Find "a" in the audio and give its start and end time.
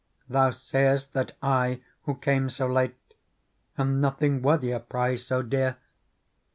4.71-4.79